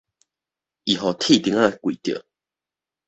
[0.85, 2.25] 伊予鐵釘仔劌著